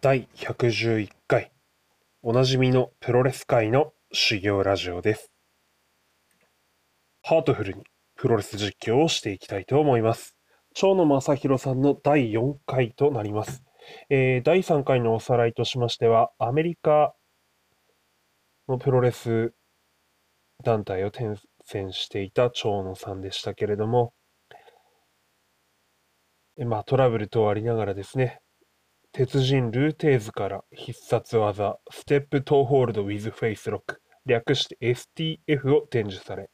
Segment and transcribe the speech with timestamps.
[0.00, 1.50] 第111回
[2.22, 5.32] おなじみのプロレス界の修行ラジオです。
[7.24, 7.82] ハートフルに
[8.14, 10.36] プロレス実況をしていきたいと思います。
[10.72, 13.64] 長野正弘さんの第4回となります。
[14.08, 17.12] えー第3回のおさらいとしましては、アメリカ
[18.68, 19.52] のプロレス
[20.62, 21.34] 団体を転
[21.64, 24.12] 戦していた長野さんでしたけれども、
[26.56, 28.40] えまあ、トラブル等ありながらですね、
[29.18, 36.50] 鉄人ルーテーズから必殺技、ステップトーホールド with フェイスロック、略して STF を伝授され、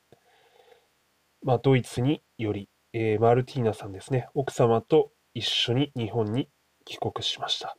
[1.43, 6.49] まあ、ドイツにより、えーマルティーナさんですね、奥様と一緒に日本に
[6.87, 7.77] 帰国しました。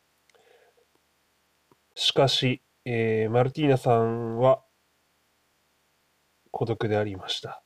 [1.95, 4.61] しかし、えーマルティーナさんは
[6.51, 7.63] 孤独でありました。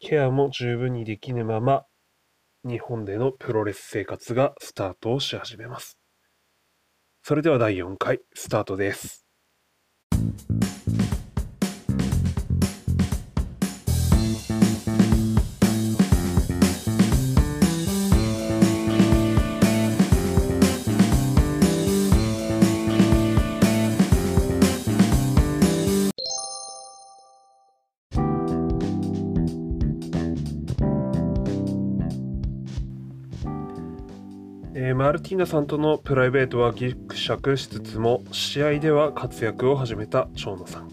[0.00, 1.84] ケアも十分にできぬまま、
[2.64, 5.97] 日本でのプロレス生活がスタートをし始めます。
[7.28, 9.26] それでは第4回スタートです。
[34.88, 40.88] えーマルティーナさんとのプライベートはぎくしゃくしつつも試合では活躍を始めた長野さん。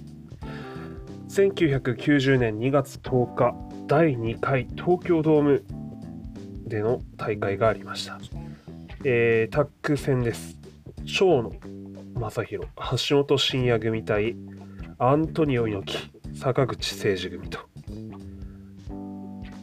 [1.29, 3.55] 1990年2月10日
[3.87, 5.63] 第2回東京ドーム
[6.67, 8.19] での大会がありました、
[9.05, 10.57] えータッグ戦です。
[11.05, 11.53] 長野
[12.19, 12.67] 正弘
[13.07, 14.35] 橋本真也組対
[14.99, 15.97] アントニオ猪
[16.33, 17.59] 木坂口誠二組と。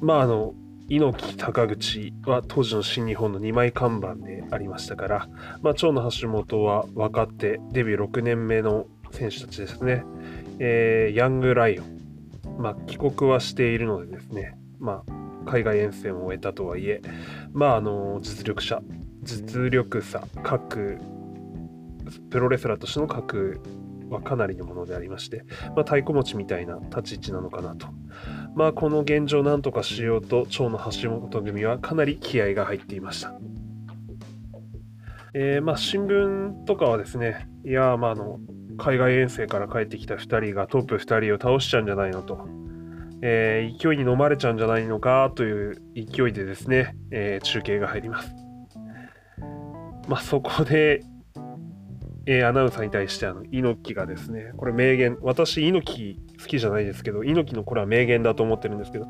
[0.00, 0.54] まああの
[0.88, 5.28] 猪木高口は当時の新日本の2枚看板でありましたから、
[5.62, 10.04] まあ、長野橋本は若手デビュー6年目の選手たちですね、
[10.58, 17.02] えーヤングライオン、まあ、帰国はしているのでですね、まあ、海外遠征も終えたとはいえ、
[17.52, 18.80] まあ、あの実力者
[19.22, 20.98] 実力差各
[22.30, 23.60] プロレスラーとしての格
[24.12, 27.88] はかなりのものでありまして、まあ、太鼓持ちみたいな立ち位置なのかなと
[28.54, 33.34] まあこの現状をなんとかしようと長野橋本組はかなり気合が入っていました。
[35.34, 38.38] えーまあ新聞とかはですね、いやまああの
[38.76, 42.46] 海外遠征から帰ってきた2人がトップ2人を倒しちゃうんじゃないのと、
[43.22, 48.34] えー勢いに飲まれちゃうんじゃないのかという勢いでですね、えー中継が入ります。
[50.06, 51.00] まあそこで、
[52.26, 59.06] えーアナウンサーに対してあの猪木がですね、これ名言、私猪木好きじゃないですけど、猪木のこれは名言だと思ってるんですけど、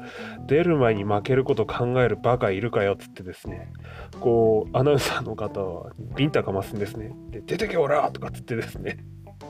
[0.47, 3.73] 出る前に負けること考えるバカいるかよっつってですね、
[4.21, 7.12] こう、アナウンサーの方はビンタかますんですね。
[7.31, 8.99] で、出てけおらとかっつってですね、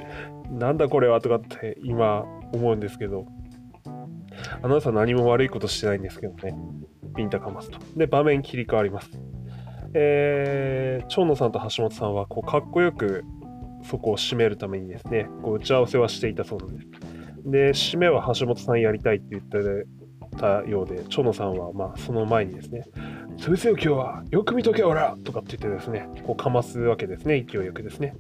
[0.51, 3.27] なんだこれはとかって今思うんですけど、
[4.63, 6.57] アナウンサー何も悪いことしてないんですけどね、
[7.17, 7.79] ビンタかますと。
[7.97, 9.11] で、場面切り替わります。
[9.95, 13.25] えー、長野さんと橋本さんはこうかっこよく
[13.83, 16.87] そこを締めるためにですね、こう打ち合わせはしていたそうなんです。
[17.45, 19.87] で、締めは橋本さんやりたいって言って
[20.39, 22.85] たようで、長野さんはまあその前にですね、
[23.39, 28.17] 潰せよ今日は、よく見とけおらとかって言ってですね、こうかますわけですね、勢いよくですね。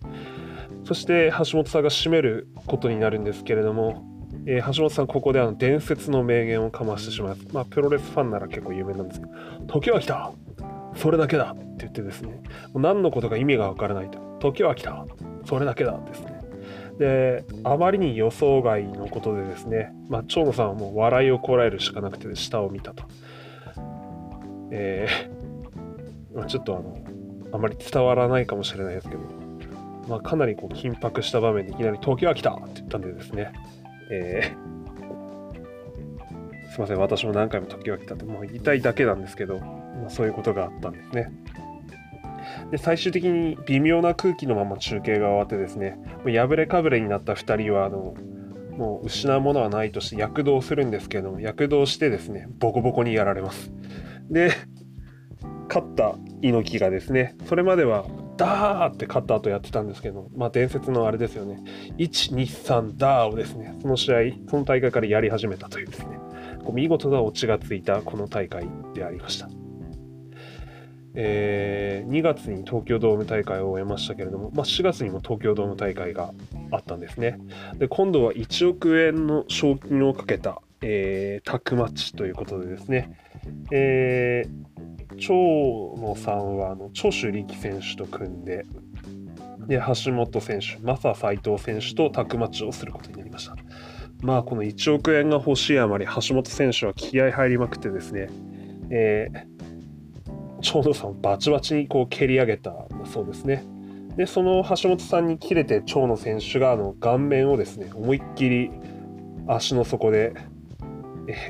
[0.84, 4.04] そして橋本さんが締めることになるんですけれども、
[4.46, 7.48] えー橋本さん、ここであの伝説の名言をかましてしまいます。
[7.52, 9.32] まあ、プロレスファンなら結構有名なんですけど、
[9.68, 10.32] 時は来た
[10.96, 12.42] それだけだって言ってですね、
[12.72, 14.31] もう何のことか意味がわからないと。
[14.42, 15.06] 時は来た
[15.44, 16.42] それだけだですね。
[16.98, 23.04] で、あまりに予想外のことでですね、まあ、長野さんはもう笑いをこらえるしかなくて下を見たと。
[24.70, 25.42] えー
[26.34, 26.98] ま、ちょっとあの、
[27.52, 29.20] あまり伝わらないかもしれないですけど、
[30.08, 33.52] まあ、かなりこう緊迫した場面でいきなり時は来たって言ったんでですね、
[34.10, 34.72] えー
[36.72, 41.30] すいません、私も何回も時は来たってもう言いたいだけなんですけど、まあ、そういうことがあったんですね。
[42.72, 48.14] で最終的に微妙な空気のまま中継が終わってですね、破れかぶれになった2人はあの
[48.78, 53.70] もう失うものはないとして躍動するんですけども、躍動してですね、ボコボコにやられます。
[54.30, 54.52] で、
[55.68, 58.06] 勝った猪木がですね、それまでは
[58.38, 61.62] ダーって勝った後やってたんですけど、まあ伝説のあれですよね、
[61.98, 64.16] 1、2、3、ダーをですね、その試合、
[64.48, 66.18] その大会からやり始めたというですね、
[66.64, 69.61] こう見事なオチがついたこの大会でありました。
[71.14, 76.32] えー2月に東京ドーム大会を終えましたけれども、まあ、4月にも東京ドーム大会が
[76.70, 77.38] あったんですね。
[77.76, 83.18] で今度は1億円の賞金をかけた、えータッグマッチということでですね、
[83.70, 84.72] えー
[85.18, 88.64] 長野さんはあの長州力選手と組んで、
[89.66, 93.56] で橋本選手、マサ斎藤選手とタッグマッチをすることになりました。
[94.22, 98.28] まあ、この1億円が欲しいあまり、橋本選手は気合入りまくってですね、
[98.90, 99.51] えー、
[100.62, 102.74] 長野さんをバチバチにこう蹴り上げた
[103.04, 103.64] そうですね。
[104.16, 108.70] で、その橋本さんに切れて長野選手があの顔面をですね、思いっきり
[109.46, 110.34] 足の底で、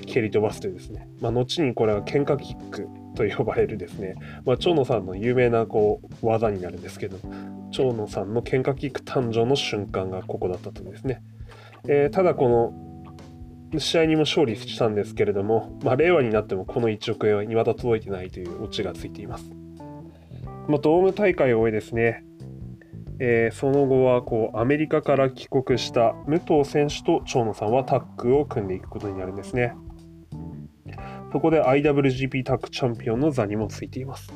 [0.06, 7.19] 蹴り飛ばすというですね、まあ、後にこれは喧嘩キックと呼ばれるですね、まあ、長野さんの有名なこう技になるんですけど、
[7.70, 11.23] 長野さんの喧嘩キック誕生の瞬間がここだったとですね。
[11.88, 12.92] えー、ただこの
[13.79, 19.51] 試合にも勝利したんですけれども、まあ、令和になってもこの1億円は未だ届いてないというオチがついています。
[20.69, 22.25] まあ、ドーム大会を終えですね、
[23.19, 29.75] えー、その後はこうアメリカから帰国した武藤選手と長野さんはタッグを組んでいくことになるんですね。
[31.33, 34.33] そこで IWGP タッグチャンピオンの座にもついています。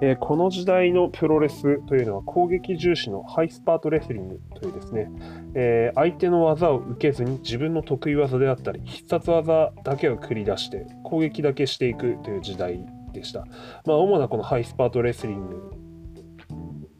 [0.00, 5.10] えー、この時代のプロレスというのは攻撃重視のハイスパートレスリングというですね、
[5.54, 13.44] えー、相手の技を受けずに自分の得意技であったり必殺技だけを繰り出して攻撃だけしていくという時代でした。
[13.86, 15.72] まあ、主なこのハイスパートレスリング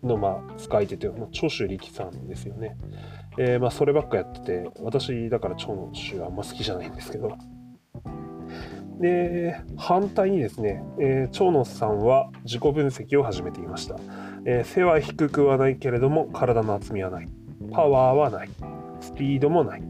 [0.03, 2.77] のまあ使い手というのは長州力さんですよね。
[3.39, 7.37] えー、まあそればっかやってて私だから長州あんま好きじゃないんですけど
[9.01, 13.97] で、反対にですね、えー、長野さんは自己分析を始めていました、
[14.45, 17.29] えー、背は低くはないけれども体の厚みはない。
[17.73, 18.51] パワーはない。
[19.01, 19.83] スピードもない。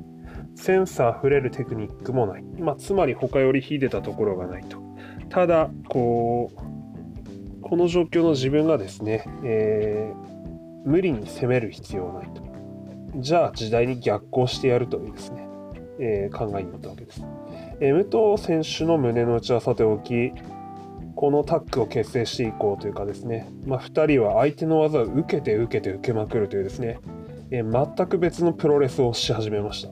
[0.54, 2.42] センサー触れるテクニックもない。
[2.42, 4.78] まあ、つまり他より秀でたところがないと。
[5.28, 12.42] ただ、こう、この状況の自分がですね、えー、無理に攻める必要はないと。
[13.16, 15.48] じゃあ時代に逆行してやるというですね、
[15.98, 17.24] え、考えになったわけです。
[17.80, 20.32] え武藤選手の胸の内はさておき、
[21.16, 27.00] このタッグを結成していこうというかですね、まあ、2人は相手の技を受けて受けて受けまくるというですね、
[27.50, 29.90] え全く別のプロレスをし始めました。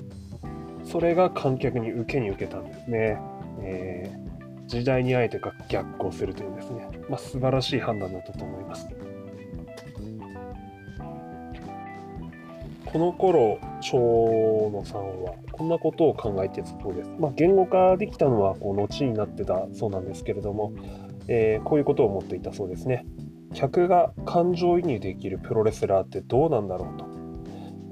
[0.84, 3.18] それが観客に受けに受けたんですね。
[3.62, 8.86] えー、時代にあえて逆行するというですね、まあ、素晴らしい判断だったと思います。
[12.92, 17.10] この頃、長野さんはこんなことを考えていたそうです。
[17.18, 20.72] まあ、言語化できたのはこう後になってたそうなんですけれども、
[21.28, 23.04] えー、こういうことを思っていたそうですね。
[23.52, 27.06] 客が感情移入できるプロレスラーってどうなんだろうと。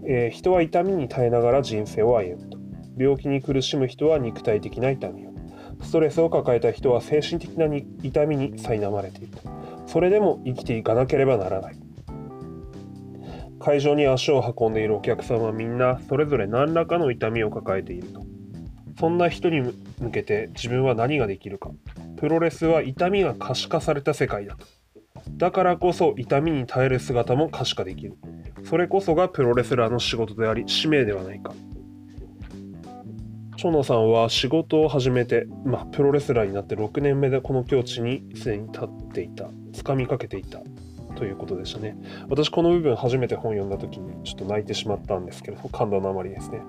[0.08, 2.58] えー、人は痛みに耐えながら人生を歩むと。
[2.98, 5.32] 病気に苦しむ人は肉体的な痛みを。
[5.82, 7.66] ストレスを抱えた人は精神的な
[8.02, 9.40] 痛みに苛まれていると。
[9.86, 11.76] それでも生きていかなければならない。
[13.66, 18.24] 会場に足を運んでいるお客さんはみんなそれぞれ何らかの痛みを抱えていると。
[19.00, 19.60] そんな人に
[19.98, 21.72] 向けて自分は何ができるか。
[22.16, 24.68] プロレスは痛みが可視化された世界だと。
[25.32, 28.14] だからこそ痛みに耐える姿も可視化できる。
[28.62, 31.52] それこそがプロレスラーの仕事であり使命ではないか。
[33.56, 40.60] 蝶野さんは仕事を始めて、まあ、プロレスラーになって6年目でこの境地にすでに立っていた、掴みかけていた
[41.16, 41.96] ということでしたね。
[42.28, 46.60] 私この部分初めて本読んだ時にちょっと泣いてしまったんですけど、感動のあまりですね。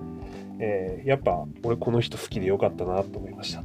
[0.60, 3.64] えー、やっぱ俺この人好きでよかったなと思いました。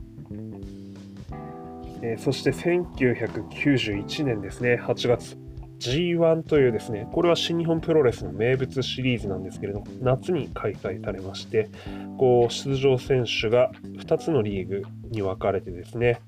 [2.03, 5.39] えー、そして1991年ですね、8月。
[5.83, 11.71] G1 というですね、これは新日本プロレスの名物シリーズなんですけれども、夏に開催されまして、
[12.19, 16.21] こう出場選手が2つのリーグに分かれてですね、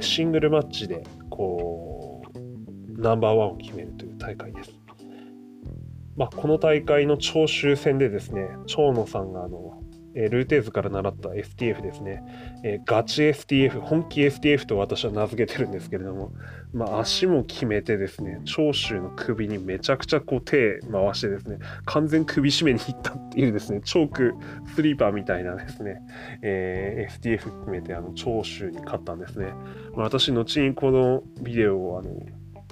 [0.00, 1.95] シングルマッチでこう
[2.96, 4.70] ナンバーワンを決めるという大会です。
[6.16, 9.82] まあ、この大会の徴収戦でですね、長野さんがあの、
[10.18, 12.22] えルーテーズから習った STF ですね、
[12.64, 16.32] えガチ STF、本気 STF と私は名付けてるんですけれども、
[16.72, 24.34] まあ、足も決めてですね、長州の首にめちゃくちゃこう手回してですね、完全首絞めにいったっていうですね、チョーク
[24.74, 26.00] スリーパーみたいなですね、
[26.40, 29.52] えー、STF 決めてあの長州に勝ったんですね。
[29.94, 32.10] まあ、私、後にこのビデオをあの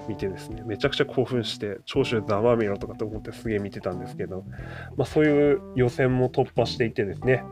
[0.09, 4.45] 見てですね、めちゃくちゃ興奮して、長州ざまみろとかと思ってすげえ見てたんですけど、
[4.97, 7.43] まあ、そういう予選も突破していてですね、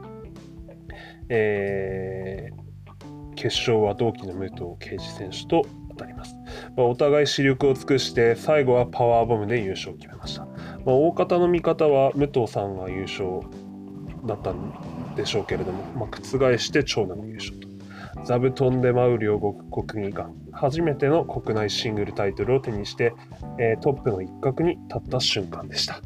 [1.28, 6.34] えー、決勝は同期の武藤敬司選手と当たります。
[6.76, 10.44] まあ、お互い視力を尽くして、最後はパワーボムで優勝を決めました。
[10.44, 13.40] まあ、大方の見方は武藤さんが優勝
[14.26, 17.71] だったんでしょうけれども、まあ、覆して長男の優勝と。
[18.24, 19.54] 座布団で舞う両国
[19.86, 23.14] 国技館初めての国内シングルタイトルを手にして、
[23.58, 26.00] えー、トップの一角に立った瞬間でした。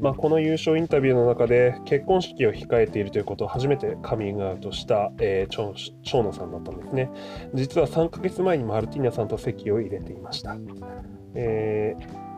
[0.00, 7.10] まあ、この優勝インタビューの中で結婚式を控えているということを初めてカミングアウトした、えー、長長野さんだったんですね。
[7.54, 10.56] 実は3ヶ月前にマルティーナさんと席を入れていました。
[11.34, 12.32] えー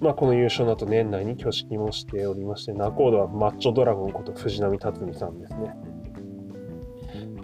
[0.00, 5.74] まあ、この優勝の後年内に挙式もしておりまして、仲人はマッチョドラゴンこと藤波辰巳さんですね。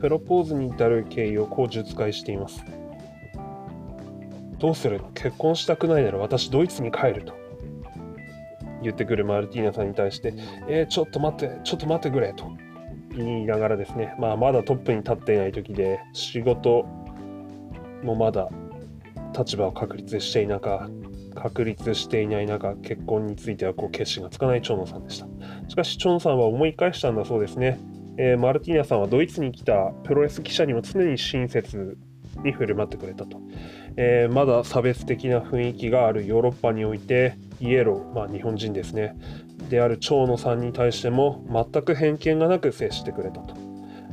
[0.02, 2.64] プロポーズに至る経緯をこう述解しています。
[4.58, 5.00] どうする？
[5.14, 7.34] 結婚したくないなら私ドイツに帰ると
[8.82, 10.34] 言ってくるマルティーナさんに対して、
[10.68, 12.50] えー、ちょっと待って、ちょっと待ってくれと
[13.16, 16.84] 言いながらですね、まあ、まだトップに立っていない時で、仕事
[18.02, 18.48] もまだ
[19.38, 20.90] 立場を確立していなか、
[21.36, 25.28] 確立していない中、結婚についてはこう決心がつかない長野さんでした。
[25.68, 27.78] しかし、長野さんは思い返したんだそうですね。
[28.16, 31.96] えー、マルティーナさんはドイツに来たプロレス記者にも常に親切
[32.44, 33.40] に振る舞ってくれたと。
[33.96, 39.16] えー、まだ差別的な雰囲気があるヨーロッパにおいて、イエロー、まあ、日本人ですね、
[39.68, 43.54] である長野さんに対しても全く偏見がなく接してくれたと。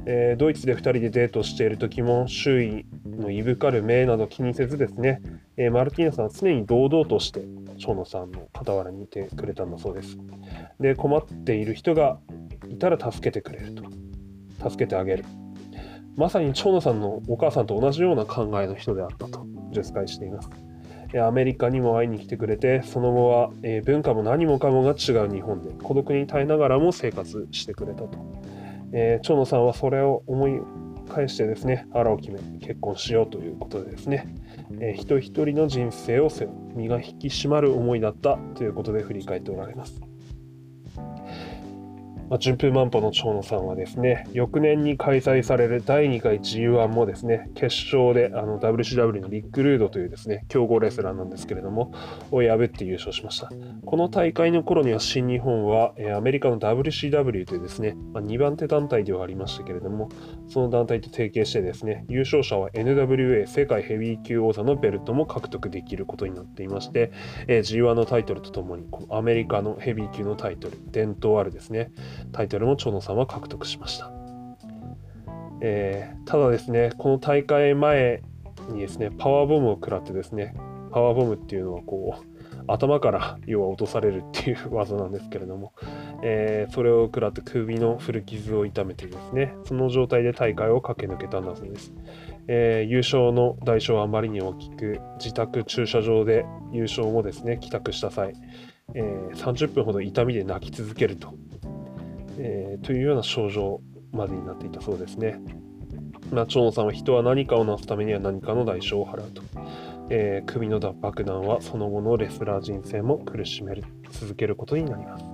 [0.05, 5.21] えー、ドイツで2人でデートしている時も周囲のいぶかる目など気にせずですね、
[5.57, 7.41] え、マルティーナさんは常に堂々として
[7.77, 10.17] 長野さんの傍らにいてくれたんだそうです。
[10.79, 12.17] で困っている人が
[12.69, 13.83] いたら助けてくれると
[14.69, 15.25] 助けてあげる
[16.19, 20.49] まさに長野さんのお母さんと同じような考えの人であったと述解しています。
[21.17, 28.09] アメリカにも会いに来てくれて、その後は、え文化も何もかもが違う日本で孤独に耐えながらも生活してくれたと。
[28.91, 30.59] えー、長野さんはそれを思い
[31.09, 34.27] 返してですね、腹を決め、結婚しようということでですね、
[34.81, 40.08] え、人一人の人生を背負う、身が引き締まる思いだったということで振り返っておられます。
[42.29, 51.91] まあ、順風満帆の長野さんはですね、翌年に開催される第2回 G1 もですね、決勝であの WCW のリック・ルードというですね、強豪レスラーなんですけれども、
[52.31, 53.49] を破って優勝しました。
[53.83, 60.09] この大会の頃には新日本は、えアメリカの WCW というですね、まあ、2番手団体ではありましたけれども、
[60.47, 67.11] その団体と提携してですね、優勝者は NWA 世界ヘビー級王座のベルトも獲得できることになっていまして、
[67.47, 71.91] え G1 のタイトルとともに、このアメリカのヘビー級のタイトル、伝統あるですね、
[72.31, 74.11] タイトルも長野さんは獲得しました。
[75.61, 78.21] えー、ただですね、この大会前
[78.69, 80.55] にですね、パワーボムを食らってですね、
[80.91, 82.29] パワーボムっていうのはこう、
[82.67, 85.73] 頭から要は落とされるっていう 技なんですけれども、
[86.23, 91.93] えー、それを食らって首の古傷を痛めてですね、その状態で大会を駆け抜けたんだそうです。
[92.47, 98.33] えー、優勝の代償はあまりに大きく、自宅駐車場で優勝もですね、帰宅した際、
[98.95, 101.33] えー、30分ほど痛みで泣き続けると
[102.39, 103.81] えー、というような症状
[104.11, 105.39] までになっていたそうですね。
[106.31, 109.41] まあ、長野さんは人は何かをなすためには何かの代償を払うと。
[110.11, 115.25] えー、首の脱爆弾はその後のレスラー人生も苦しめる続けることになります。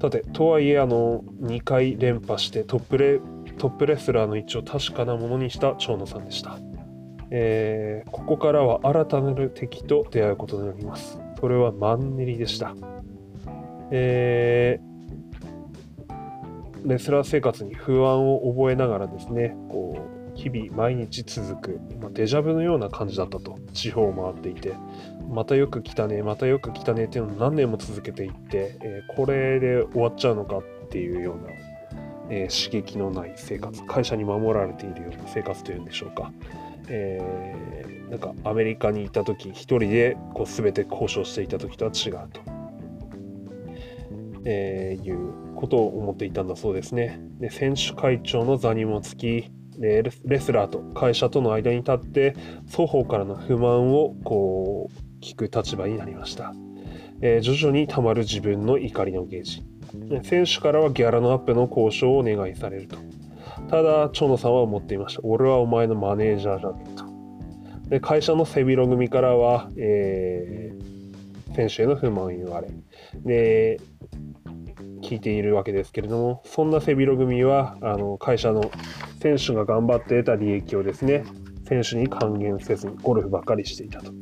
[0.00, 3.20] さて、とはいえ、あの、2回連覇してトップレ
[3.58, 6.58] トップレスラーの位置を確かなものにした長野さんでした。
[7.30, 11.20] えー、ここからは新たなる敵と出会うことになります。
[11.38, 12.74] それはマンネリでした。
[13.90, 14.89] えー、
[16.84, 19.96] レスラー生活に不安を覚えながらですね、こ
[20.34, 24.74] う日々毎日続く、まあ、デジャブのような感じだったと、地方を回っていて、
[25.28, 31.50] またよく来たね、またよく来たねっていうのを何年も続けていって、えー、これで終わっちゃうのかっていうような、
[32.30, 36.32] えー、刺激のない生活、会社に守られているような生活というんでしょうか。
[36.88, 42.40] えー、なんかアメリカにいた時一人でこう全て交渉していた時とは違うと、
[44.44, 47.20] えー、いうことを思っていたんだそうですね。
[47.38, 50.02] で選手会長の座にもつきレ
[50.38, 52.36] スラーと会社との間に立って
[52.68, 56.52] 双方からの不満をこう聞く立場になりました、
[57.22, 59.62] えー、徐々にたまる自分の怒りのゲージ。
[60.22, 62.96] 選手からはギャラのアップの交渉をお願いされると。
[63.68, 65.20] ただ長野さんは思っていました。
[65.24, 67.04] 俺はお前のマネージャーじゃねえと。
[67.88, 72.68] で会社の背広組からは、えー、選手への不満を言われ。
[73.24, 73.80] で
[75.00, 78.70] 聞いているわけですけれども、そんな背広組はあの会社の
[79.20, 81.24] 選手が頑張って得た利益をですね、
[81.66, 84.12] 選手に還元せずにゴルフばっかりしていたと。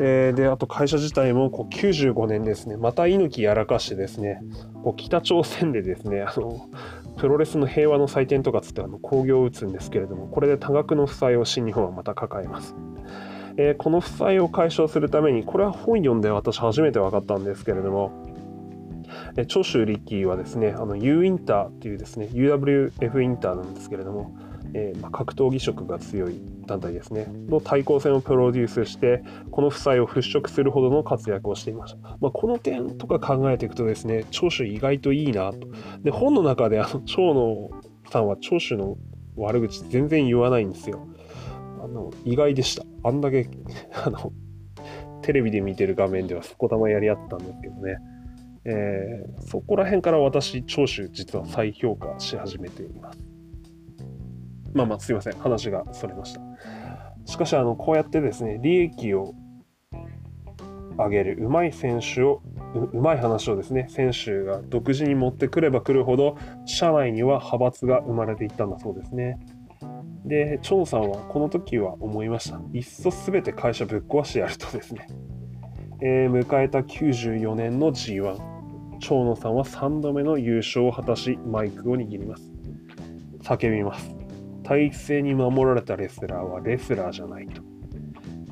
[0.00, 4.40] えー、で、あと会社自体もこう95年ですね、また猪木やらかしてですね、
[4.84, 6.68] こう北朝鮮でですね、あの
[7.16, 12.76] プロレスの平和の祭典とかつってあの興行を打つんですけれども、これで多額の負債を新日本はまた抱えます。
[13.56, 18.12] えー、この負債を解消するために、これは本読んで私初めて分かったんですけれども、
[19.46, 24.36] 長州力はですね、あの U インターっていうですね、UWF インターなんですけれども、
[24.74, 32.16] えー、まあ、格闘技色が強い団体ですね、の対抗戦をプロデュースして、この負債を払拭するほどの活躍をしていました。
[32.20, 35.68] まあ、この点とか考えていくとですね、長州意外といいなと。
[36.02, 37.70] で、本の中であの長野
[38.10, 38.96] さんは長州の
[39.36, 41.06] 悪口全然言わないんですよ。
[41.82, 42.84] あの意外でした。
[43.04, 43.48] あんだけ
[44.04, 44.32] あの
[45.22, 47.96] テレビで見てる画面ではそこたまやり合ったんですけどね。
[48.64, 53.18] えー、そこら辺から私、長州実は再評価し始めています。
[54.74, 55.38] まあまあ、すいません。
[55.38, 56.40] 話がそれました。
[57.24, 59.34] しかし、あの、こうやってですね、利益を
[60.98, 62.42] 上げるうまい選手を
[62.92, 66.36] うまい話をですね選手が独自に持ってくればくるほど
[66.66, 69.38] 社内には派閥が生まれていったんだそうですね
[70.24, 75.06] でチョンさんはこの時は思いましたいっそ全て会社ぶっ壊してやるとですね、
[76.00, 78.38] えー、迎えた94年の G1
[79.00, 82.50] 長野さんは3度目の優勝を果たしマイクを握ります。
[83.42, 84.14] 叫びます。
[84.62, 87.62] 体育性に守られたレスラーはレスラーじゃないと。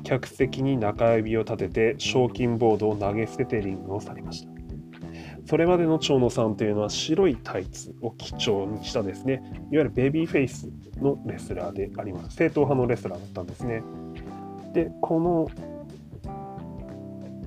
[0.03, 4.49] 客席に中指を立てて賞金ボードを投げ捨ててリングを去りました。
[5.45, 9.41] それまでの長野さんというのは白いタイツを基調にしたですね。
[9.71, 10.69] いわゆるベビーフェイス
[11.01, 12.35] のレスラーであります。
[12.35, 13.83] 正統派のレスラーだったんですね。
[14.73, 15.47] でこの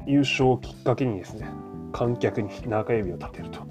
[0.06, 1.48] 優勝をきっかけにですね
[1.92, 3.66] 観客に中指を立てると、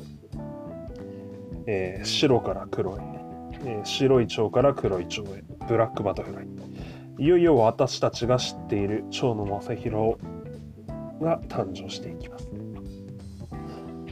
[1.68, 3.00] えー、白から黒へ、
[3.66, 5.44] えー、白い蝶から黒い蝶へ。
[5.70, 6.48] ブラックバタフライ
[7.20, 10.18] いよいよ私たちが知っている蝶野正宏
[11.22, 12.50] が誕生していきます。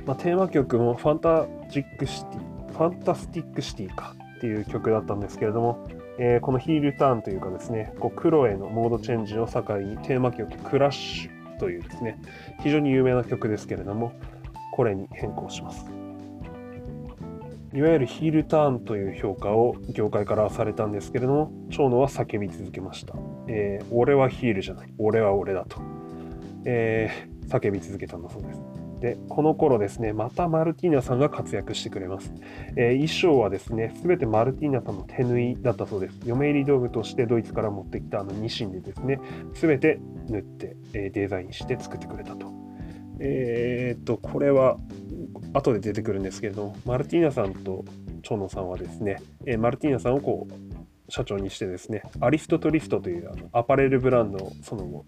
[0.05, 5.87] まあ、テーマ曲もファンタジック City、 Fantastic City かっていう曲だったんですけれども、
[6.19, 12.19] えー、このヒールターンというかですね、こう黒へのモードチェンジを境にテーマ曲クラッシュというですね、
[12.61, 14.13] 非常に有名な曲ですけれども、
[14.73, 15.85] これに変更します。
[17.73, 23.13] いわゆるヒールターンという評価を業界からされたんですけれども、蝶野は叫び続けました。
[23.47, 25.77] えー、俺はヒールじゃない、俺は俺だと、
[26.65, 28.76] えー、叫び続けたんだそうです。
[28.99, 32.33] で、この頃ですね、またマルティーナさんが活躍してくれます。
[32.75, 36.19] えー、衣装はですね、すべてマルティーナさんの手縫いだったそうです。
[36.25, 39.19] 嫁入り道具としてドイツから持ってきたあのニシンでですね、
[39.53, 39.99] すべて
[40.29, 42.51] 縫って、えデザインして作ってくれたと。
[43.19, 44.77] えー、っと、これは
[45.53, 47.85] 後で出てくるんですけれども、マルティーナさんと
[48.23, 55.05] 長野さんはですね、え、マルティーナさんをこう社長にしてですね、アリストトリストというあのアパレルブランドをその後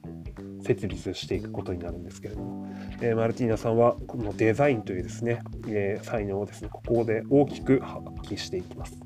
[0.62, 2.69] 設立していくことになるんですけれども、
[3.02, 8.98] えー、マルティーナさんはこのデザインというですね、えー、才能をですね、ここで大きく発揮していきます。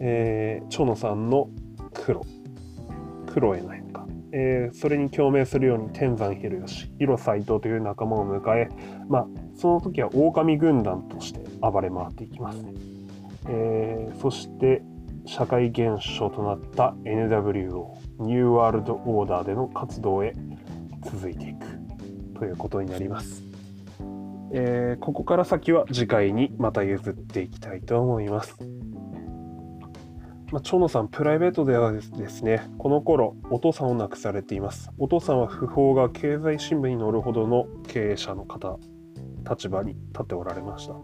[0.00, 1.48] えー、長野さんの
[1.92, 2.24] 黒、
[3.26, 8.68] 黒への変化、えー、それに共鳴するように天山広義、広斎藤という仲間を迎え、
[9.08, 12.62] まあ、その時は狼軍団として暴れ回っていきます。
[12.62, 12.72] ね
[13.48, 14.82] えー、そして
[15.24, 20.34] 社会現象となった NWO ニューワールドオーダーでの活動へ
[21.04, 21.77] 続いていく
[22.38, 23.42] ということになります。
[24.52, 28.56] えー、ここから先は次回にまた譲っていきたいと思います。
[30.50, 34.90] まあ、長野さん、プライベートではですね、この頃、お父さんを亡くされています。
[34.96, 38.78] お父さんは訃報が経済新聞に載るほどの経営者の方、
[39.48, 40.94] 立場に立っておられました。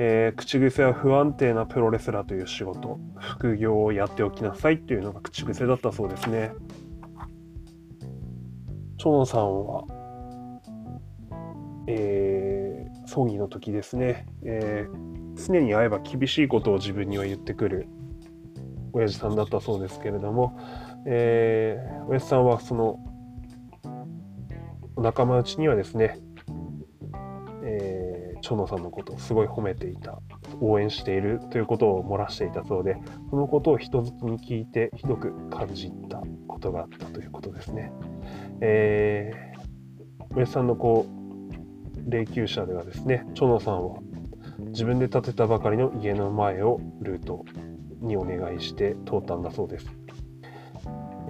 [0.00, 6.52] えー、口癖は不安定なプロレスラーという仕事、副業をやっておきなさいというのが口癖だったそうですね。
[8.98, 9.84] 長野さんは、
[11.90, 17.88] えー、葬儀の時ですね、えー、常に会えば厳しいことを自分には言ってくる
[18.92, 20.58] 親父さんだったそうですけれども、
[21.06, 22.98] えー、親父さんはその
[24.98, 26.18] 仲間内にはですね、
[27.64, 30.18] えー、長野さんのことをすごい褒めていた
[30.60, 32.98] 応援しているということを漏らしていたそうで
[33.30, 37.92] そのことを人づきに聞いてひどく感じたことがあったということですね。
[38.60, 41.17] えー、親父さんのこう
[42.08, 43.98] 霊柩車ではですね長野さんは
[44.58, 47.44] 自分で建てたばかりの家の前をルート
[48.00, 49.86] にお願いして通ったんだそうです。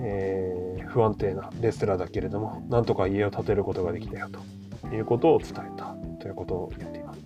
[0.01, 4.29] えー、不安定なレスラーだけれども、なんとか家を建てることができたよ
[4.81, 7.21] ということを伝えたということを言っています。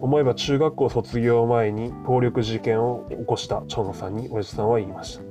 [0.00, 5.22] 思えば中学校卒業前に暴力事件を起こした長野さんに親父さんは言いました。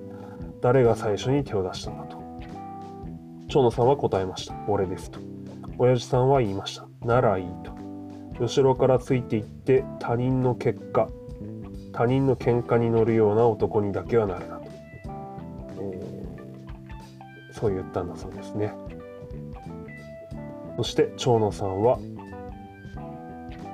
[0.62, 2.18] 誰が最初に手を出したんだと。
[3.48, 4.56] 長野さんは答えました。
[4.68, 5.20] 俺ですと。
[5.78, 6.95] 親父さんは言いました。
[7.06, 7.74] ならいいと。
[8.40, 11.10] 後ろからついていって他人の結果、
[11.94, 14.66] 他人の喧嘩に乗るような男にだけはなるなと、
[15.80, 18.74] えー、そう言ったんだそうですね。
[20.78, 22.00] そして長野さんは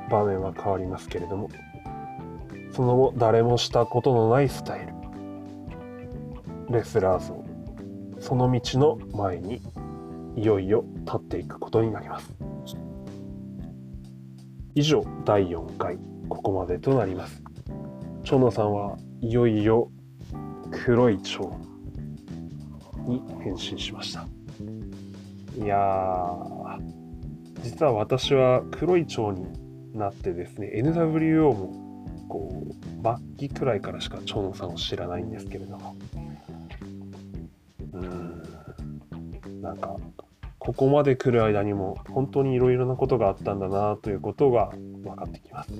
[0.10, 1.50] 場面は変わりますけれども
[2.74, 4.94] その後誰もしたことのないスタイル
[6.70, 7.44] レスラー像
[8.20, 9.62] その道の前に
[10.36, 12.32] いよいよ立っていくことになります。
[14.76, 15.98] 以上第4回
[16.30, 17.42] ここまでとなります
[18.24, 19.92] 蝶野さんはいよいよ
[20.72, 21.60] 黒い蝶
[23.08, 24.26] に変身しました。
[25.58, 25.78] いや、
[27.62, 29.46] 実は私は黒い蝶に
[29.94, 32.74] なってですね、NWO もこう
[33.38, 35.96] 末期くらいからしか蝶野さんを知らないんですけれども、
[37.94, 39.98] うん、なんか、
[40.64, 44.70] ここまで来る間にも本当にいろいろなことがあったんだなということが
[45.04, 45.74] 分かってきます。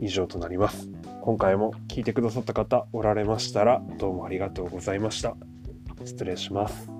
[0.00, 0.88] 以上となります。
[1.22, 5.36] 今回も聞いてくださった方おられましたらどうもありがとうございました。
[6.04, 6.95] 失礼します。